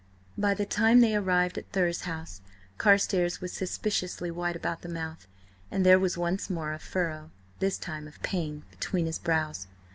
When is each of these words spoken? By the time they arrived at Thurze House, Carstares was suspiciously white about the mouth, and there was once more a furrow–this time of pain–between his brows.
By 0.35 0.55
the 0.55 0.65
time 0.65 0.99
they 0.99 1.15
arrived 1.15 1.59
at 1.59 1.71
Thurze 1.73 2.05
House, 2.05 2.41
Carstares 2.79 3.39
was 3.39 3.53
suspiciously 3.53 4.31
white 4.31 4.55
about 4.55 4.81
the 4.81 4.89
mouth, 4.89 5.27
and 5.69 5.85
there 5.85 5.99
was 5.99 6.17
once 6.17 6.49
more 6.49 6.73
a 6.73 6.79
furrow–this 6.79 7.77
time 7.77 8.07
of 8.07 8.19
pain–between 8.23 9.05
his 9.05 9.19
brows. 9.19 9.67